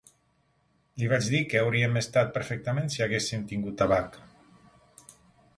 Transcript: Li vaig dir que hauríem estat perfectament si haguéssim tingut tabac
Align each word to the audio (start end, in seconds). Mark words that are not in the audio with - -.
Li 1.01 1.09
vaig 1.11 1.27
dir 1.33 1.41
que 1.51 1.59
hauríem 1.59 2.01
estat 2.01 2.33
perfectament 2.39 2.89
si 2.95 3.05
haguéssim 3.07 3.47
tingut 3.53 3.79
tabac 3.83 4.19